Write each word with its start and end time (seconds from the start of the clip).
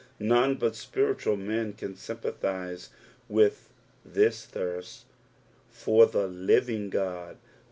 Hone 0.19 0.55
but 0.55 0.71
Bpiritual 0.73 1.37
men 1.37 1.73
can 1.73 1.93
sjmpalhiscwitli 1.93 3.57
this 4.03 4.45
thirat." 4.47 5.03
For 5.69 6.07
the 6.07 6.25
living 6.25 6.91
Ood.'" 6.95 7.37